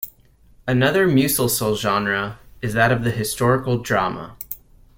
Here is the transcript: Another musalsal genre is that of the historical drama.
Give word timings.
Another 0.67 1.07
musalsal 1.07 1.77
genre 1.77 2.39
is 2.59 2.73
that 2.73 2.91
of 2.91 3.03
the 3.03 3.11
historical 3.11 3.77
drama. 3.77 4.35